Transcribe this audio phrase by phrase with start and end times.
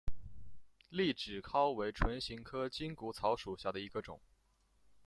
[0.89, 4.19] 痢止蒿为唇形科筋骨草属下的一个种。